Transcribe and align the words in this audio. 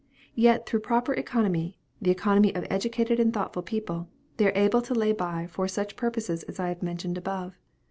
Yet 0.33 0.65
through 0.65 0.79
proper 0.79 1.13
economy, 1.13 1.77
the 2.01 2.09
economy 2.09 2.55
of 2.55 2.65
educated 2.71 3.19
and 3.19 3.31
thoughtful 3.31 3.61
people, 3.61 4.07
they 4.37 4.47
are 4.47 4.57
able 4.57 4.81
to 4.81 4.95
lay 4.95 5.11
by 5.11 5.45
for 5.45 5.67
such 5.67 5.95
purposes 5.95 6.41
as 6.41 6.59
I 6.59 6.69
have 6.69 6.81
mentioned 6.81 7.19
above. 7.19 7.53